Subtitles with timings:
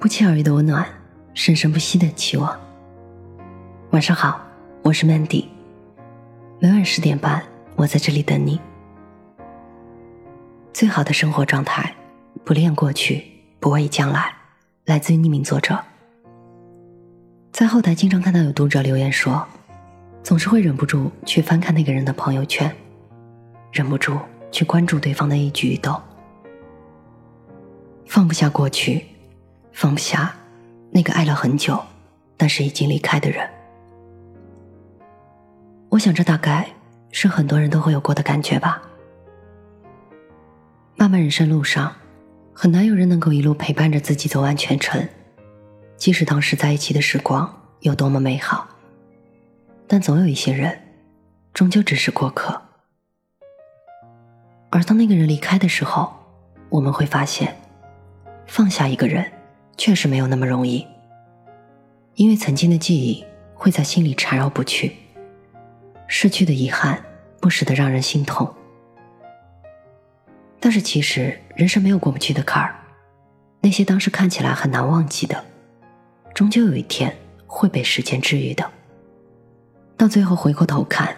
[0.00, 0.86] 不期而遇的温暖，
[1.34, 2.56] 生生不息的期望。
[3.90, 4.40] 晚上好，
[4.84, 5.46] 我是 Mandy。
[6.60, 7.42] 每晚十点半，
[7.74, 8.60] 我在这里等你。
[10.72, 11.92] 最好的生活状态，
[12.44, 13.24] 不恋过去，
[13.58, 14.32] 不畏将来。
[14.84, 15.76] 来自于匿名作者。
[17.50, 19.44] 在后台经常看到有读者留言说，
[20.22, 22.72] 总是会忍不住去翻看那个人的朋友圈，
[23.72, 24.16] 忍不住
[24.52, 26.00] 去关注对方的一举一动，
[28.06, 29.04] 放不下过去。
[29.78, 30.34] 放不下
[30.90, 31.80] 那个爱了很久，
[32.36, 33.48] 但是已经离开的人。
[35.88, 36.68] 我想，这大概
[37.12, 38.82] 是很多人都会有过的感觉吧。
[40.96, 41.94] 漫漫人生路上，
[42.52, 45.08] 很难有人能够一路陪伴着自己走完全程。
[45.96, 47.48] 即使当时在一起的时光
[47.82, 48.66] 有多么美好，
[49.86, 50.76] 但总有一些人，
[51.54, 52.60] 终究只是过客。
[54.70, 56.12] 而当那个人离开的时候，
[56.68, 57.56] 我们会发现，
[58.48, 59.24] 放下一个人。
[59.78, 60.84] 确实没有那么容易，
[62.16, 64.92] 因为曾经的记忆会在心里缠绕不去，
[66.08, 67.00] 失去的遗憾
[67.40, 68.52] 不时的让人心痛。
[70.58, 72.74] 但是其实人生没有过不去的坎儿，
[73.60, 75.44] 那些当时看起来很难忘记的，
[76.34, 78.68] 终究有一天会被时间治愈的。
[79.96, 81.16] 到最后回过头看，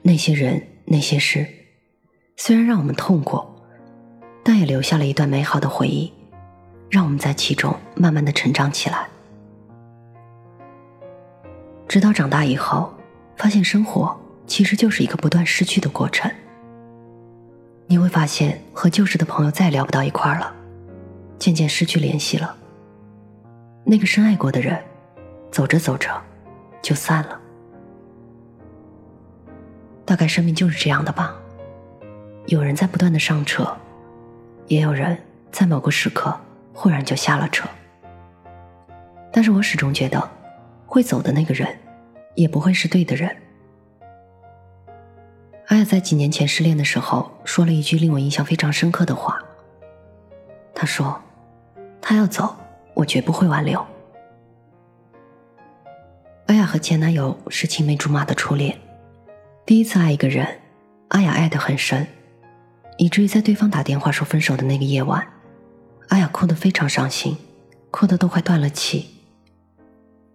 [0.00, 1.46] 那些人那些事，
[2.36, 3.62] 虽然让我们痛过，
[4.42, 6.10] 但也留下了一段美好的回忆。
[6.94, 9.08] 让我们在其中慢慢的成长起来，
[11.88, 12.94] 直到长大以后，
[13.36, 16.30] 发现生活其实就是一个不断失去的过程。
[17.88, 20.54] 你会发现和旧时的朋友再也聊不到一块儿了，
[21.36, 22.56] 渐渐失去联系了。
[23.82, 24.80] 那个深爱过的人，
[25.50, 26.08] 走着走着
[26.80, 27.40] 就散了。
[30.04, 31.34] 大概生命就是这样的吧，
[32.46, 33.76] 有人在不断的上车，
[34.68, 35.18] 也有人
[35.50, 36.32] 在某个时刻。
[36.74, 37.68] 忽然就下了车，
[39.32, 40.28] 但是我始终觉得，
[40.84, 41.78] 会走的那个人，
[42.34, 43.34] 也不会是对的人。
[45.68, 49.40] 阿雅在几年前失恋的时候，说了一句令我印象非常深刻的话。
[50.74, 51.18] 她说
[52.02, 52.54] ：“他要走，
[52.92, 53.82] 我绝不会挽留。”
[56.46, 58.76] 阿雅和前男友是青梅竹马的初恋，
[59.64, 60.46] 第一次爱一个人，
[61.08, 62.06] 阿雅爱得很深，
[62.98, 65.26] 以至于在对方打电话说分手的那个夜晚。
[66.08, 67.36] 阿雅哭得非常伤心，
[67.90, 69.06] 哭得都快断了气，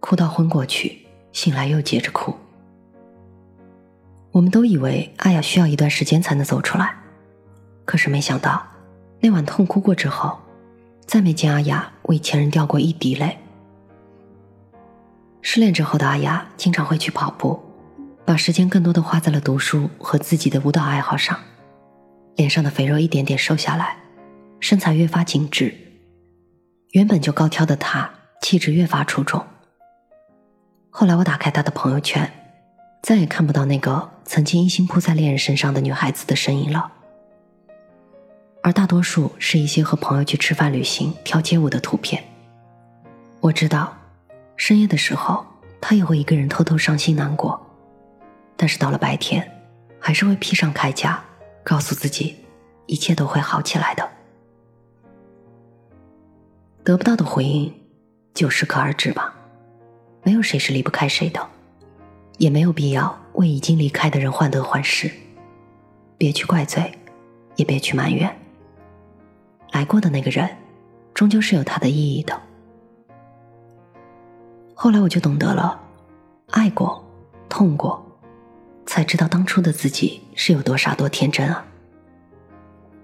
[0.00, 2.34] 哭到昏过去，醒来又接着哭。
[4.30, 6.94] 我们都以为阿雅需要一段时间才能走出来，
[7.84, 8.64] 可是没想到，
[9.20, 10.38] 那晚痛哭过之后，
[11.06, 13.38] 再没见阿雅为前任掉过一滴泪。
[15.40, 17.60] 失恋之后的阿雅经常会去跑步，
[18.24, 21.38] 把时间更多的花在了读书和自己的舞蹈爱好上，
[22.36, 23.96] 脸上的肥肉一点点瘦下来。
[24.64, 25.74] 身材越发紧致，
[26.92, 28.10] 原本就高挑的她
[28.40, 29.44] 气质越发出众。
[30.88, 32.32] 后来我打开她的朋友圈，
[33.02, 36.90] 再也看不到那个曾经一心扑在恋人身上的女孩子的身影了，
[38.62, 42.24] 而大多数是一些和朋友去吃饭、旅行、跳街舞的图片。
[43.40, 43.94] 我知道，
[44.56, 45.44] 深夜的时候
[45.78, 47.60] 她也会一个人偷偷伤心难过，
[48.56, 49.46] 但是到了白天，
[50.00, 51.22] 还是会披上铠甲，
[51.62, 52.34] 告诉自己
[52.86, 54.12] 一切都会好起来的。
[56.84, 57.72] 得不到的回应，
[58.34, 59.34] 就适可而止吧。
[60.22, 61.40] 没有谁是离不开谁的，
[62.36, 65.10] 也没有必要为已经离开的人患得患失。
[66.18, 66.92] 别去怪罪，
[67.56, 68.30] 也别去埋怨。
[69.72, 70.46] 来过的那个人，
[71.14, 72.38] 终究是有他的意义的。
[74.74, 75.80] 后来我就懂得了，
[76.50, 77.02] 爱过，
[77.48, 78.20] 痛过，
[78.84, 81.64] 才知道当初的自己是有多傻多天真啊。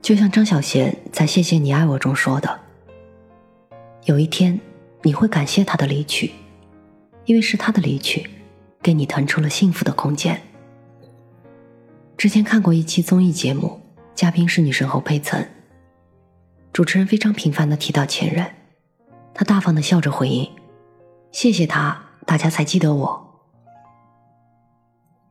[0.00, 2.60] 就像张小娴在《谢谢你爱我》中说的。
[4.06, 4.60] 有一天，
[5.02, 6.30] 你会感谢他的离去，
[7.24, 8.24] 因为是他的离去，
[8.80, 10.40] 给你腾出了幸福的空间。
[12.16, 13.80] 之前看过一期综艺节目，
[14.14, 15.50] 嘉宾是女神侯佩岑，
[16.72, 18.46] 主持人非常频繁的提到前任，
[19.34, 20.48] 他大方的笑着回应
[21.32, 23.26] ：“谢谢他，大家才记得我。”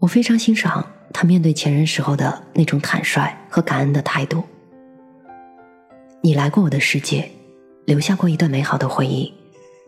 [0.00, 4.44] 我非常欣赏他面对前任时候的那种坦率和感恩的态度。
[6.20, 7.30] 你来过我的世界。
[7.88, 9.32] 留下过一段美好的回忆，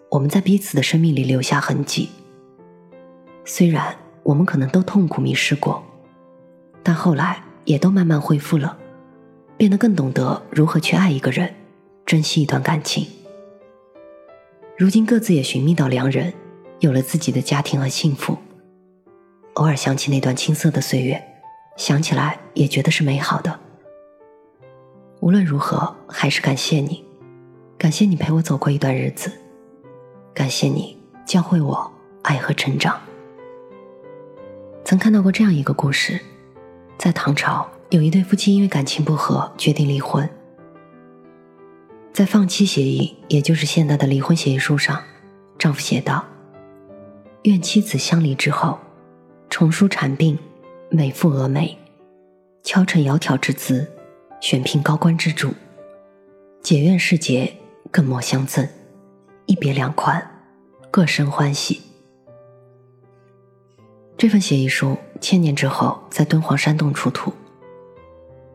[0.09, 2.09] 我们在彼此的生命里留下痕迹。
[3.45, 5.85] 虽然我们可能都痛苦迷失过，
[6.83, 8.75] 但后来也都慢慢恢复了，
[9.59, 11.55] 变得更懂得如何去爱一个人，
[12.07, 13.07] 珍惜一段感情。
[14.79, 16.33] 如今各自也寻觅到良人，
[16.79, 18.39] 有了自己的家庭和幸福。
[19.57, 21.23] 偶尔想起那段青涩的岁月，
[21.77, 23.61] 想起来也觉得是美好的。
[25.21, 27.05] 无论如何，还是感谢你。
[27.81, 29.33] 感谢你陪我走过一段日子，
[30.35, 30.95] 感谢你
[31.25, 31.91] 教会我
[32.21, 33.01] 爱和成长。
[34.85, 36.21] 曾看到过这样一个故事，
[36.99, 40.29] 在唐朝，有一对夫妻因为感情不和，决定离婚。
[42.13, 45.03] 在放弃协议，也就是现代的离婚协议书上，
[45.59, 46.23] 丈夫写道
[47.45, 48.79] ：“愿妻子相离之后，
[49.49, 50.37] 重梳蝉鬓，
[50.91, 51.79] 美妇蛾眉，
[52.63, 53.91] 敲成窈窕之姿，
[54.39, 55.55] 选聘高官之主。
[56.61, 57.51] 解怨释结。”
[57.91, 58.67] 更莫相赠，
[59.47, 60.25] 一别两宽，
[60.91, 61.81] 各生欢喜。
[64.17, 67.33] 这份协议书千年之后在敦煌山洞出土，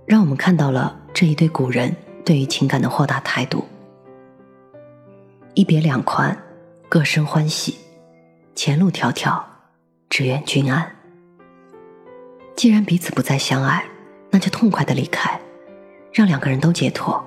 [0.06, 3.66] 让我们看到了这一对古人对于情感的豁达态度。
[5.56, 6.38] 一别两宽，
[6.88, 7.75] 各生欢喜，
[8.54, 9.42] 前路迢迢，
[10.10, 10.95] 只愿君安。
[12.56, 13.83] 既然彼此不再相爱，
[14.30, 15.39] 那就痛快的离开，
[16.13, 17.25] 让两个人都解脱，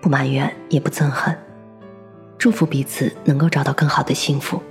[0.00, 1.36] 不埋怨也不憎恨。
[2.38, 4.62] 祝福彼此能够找到更好的幸福，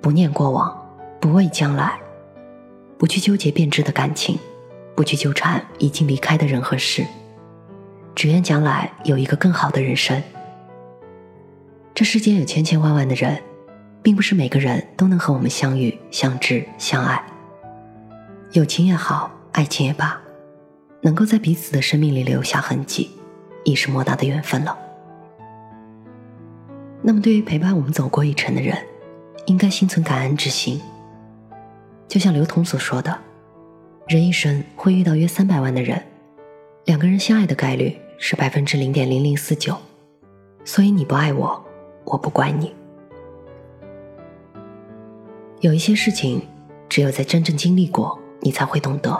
[0.00, 0.88] 不念过往，
[1.20, 1.98] 不畏将来，
[2.96, 4.38] 不去纠结变质的感情，
[4.94, 7.04] 不去纠缠已经离开的人和事，
[8.14, 10.22] 只愿将来有一个更好的人生。
[11.92, 13.42] 这世间有千千万万的人，
[14.00, 17.20] 并不是每个人都能和我们相遇、相知、相爱。
[18.52, 20.20] 友情也好，爱情也罢，
[21.00, 23.10] 能够在彼此的生命里留下痕迹，
[23.66, 24.78] 已是莫大的缘分了。
[27.02, 28.78] 那么，对于陪伴我们走过一程的人，
[29.46, 30.80] 应该心存感恩之心。
[32.06, 33.18] 就像刘同所说的，
[34.06, 36.00] 人一生会遇到约三百万的人，
[36.84, 39.76] 两个人相爱的概率是百分之零点零零四九，
[40.64, 41.64] 所以你不爱我，
[42.04, 42.72] 我不怪你。
[45.60, 46.40] 有一些事情，
[46.88, 49.12] 只有在真正经历过，你才会懂得；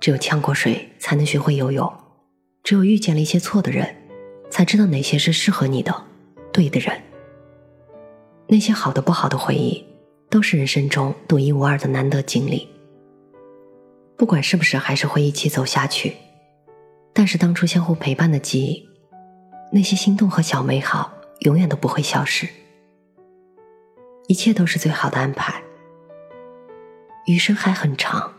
[0.00, 1.86] 只有呛过水，才能学会游泳；
[2.66, 3.94] 只有遇见了一些错的人，
[4.50, 5.94] 才知道哪些是适合你的。
[6.52, 7.00] 对的人，
[8.48, 9.86] 那些好的不好的回忆，
[10.28, 12.68] 都是人生中独一无二的难得经历。
[14.16, 16.16] 不管是不是还是会一起走下去，
[17.12, 18.88] 但是当初相互陪伴的记忆，
[19.70, 21.12] 那些心动和小美好，
[21.42, 22.48] 永远都不会消失。
[24.26, 25.62] 一切都是最好的安排。
[27.26, 28.32] 余生还很长，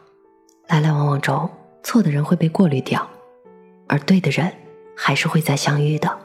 [0.68, 1.50] 来来往往中，
[1.82, 3.10] 错的人会被过滤掉，
[3.88, 4.54] 而对的人，
[4.96, 6.20] 还是会再相遇的。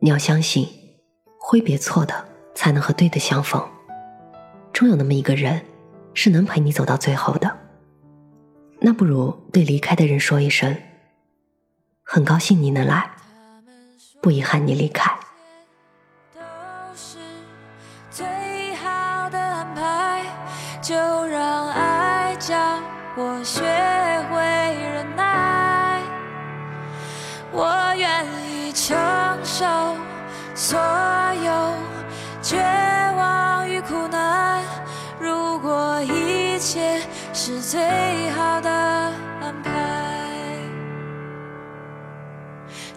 [0.00, 0.68] 你要相信，
[1.38, 2.24] 挥别错的，
[2.54, 3.62] 才能和对的相逢。
[4.72, 5.64] 终有那么一个人，
[6.14, 7.58] 是能陪你走到最后的。
[8.80, 10.76] 那不如对离开的人说一声：
[12.02, 13.10] 很高兴你能来，
[14.20, 15.12] 不遗憾你离开。
[16.34, 16.40] 都
[16.96, 17.18] 是
[18.10, 18.26] 最
[18.74, 20.24] 好的安排，
[20.80, 20.94] 就
[21.26, 22.56] 让爱教
[23.16, 23.62] 我学
[29.62, 29.68] 受
[30.56, 30.76] 所
[31.44, 31.52] 有
[32.42, 32.56] 绝
[33.16, 34.60] 望与苦难，
[35.20, 37.00] 如果一切
[37.32, 37.80] 是最
[38.30, 38.68] 好的
[39.40, 39.70] 安排，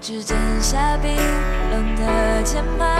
[0.01, 1.15] 指尖下冰
[1.69, 2.99] 冷的键盘，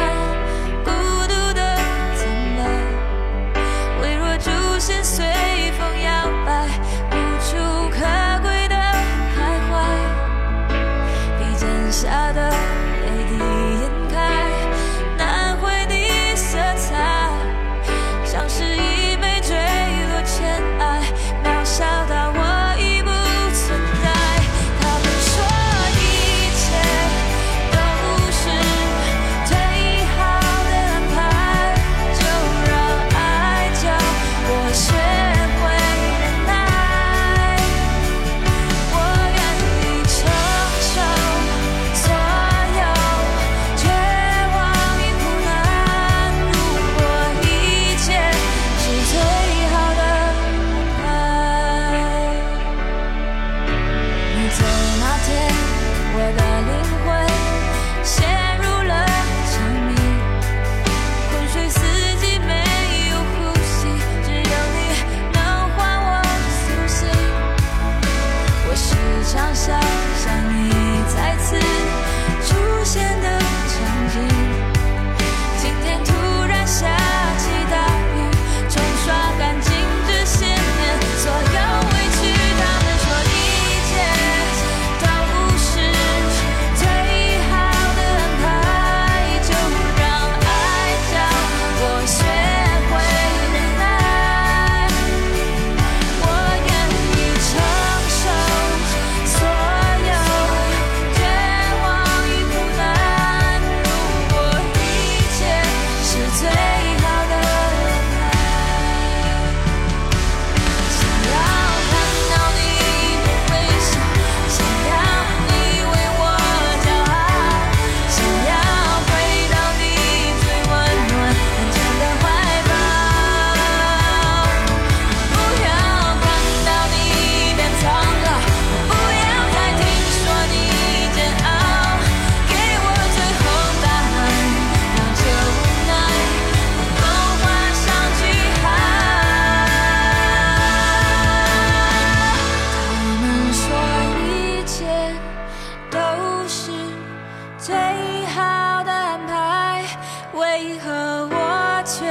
[151.06, 152.04] 可我却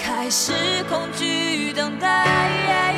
[0.00, 0.52] 开始
[0.88, 2.91] 恐惧等待。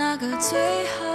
[0.00, 1.09] 那个最好